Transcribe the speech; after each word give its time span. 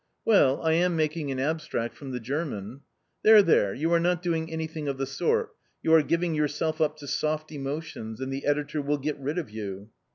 "Well, 0.25 0.63
I 0.63 0.73
am 0.73 0.95
making 0.95 1.29
an 1.29 1.37
abstract 1.37 1.95
from 1.95 2.09
the 2.09 2.19
German."" 2.19 2.81
There, 3.23 3.43
there, 3.43 3.71
you 3.75 3.93
are 3.93 3.99
not 3.99 4.23
doing 4.23 4.51
anything 4.51 4.87
of 4.87 4.97
the 4.97 5.05
sort, 5.05 5.51
you 5.83 5.93
are 5.93 6.01
giving 6.01 6.33
yourself 6.33 6.81
up 6.81 6.97
to 6.97 7.07
* 7.07 7.07
soft 7.17 7.51
emotions,' 7.51 8.19
and 8.19 8.33
the 8.33 8.47
editor 8.47 8.81
will 8.81 8.97
get 8.97 9.19
rid 9.19 9.37
of 9.37 9.51
you." 9.51 9.91